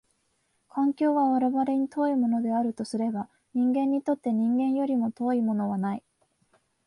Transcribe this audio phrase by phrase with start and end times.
[0.67, 6.03] 環境は我々に遠いものであるとすれば、人間にとって人間よりも遠いものはない。